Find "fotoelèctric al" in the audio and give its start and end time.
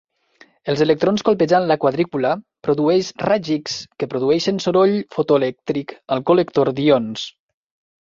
5.21-6.29